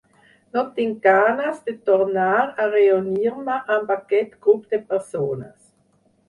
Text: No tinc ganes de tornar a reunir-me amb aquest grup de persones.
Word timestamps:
No 0.55 0.61
tinc 0.77 0.95
ganes 1.01 1.59
de 1.67 1.75
tornar 1.89 2.33
a 2.63 2.65
reunir-me 2.71 3.59
amb 3.77 3.93
aquest 3.97 4.35
grup 4.47 4.65
de 4.73 4.81
persones. 4.95 5.55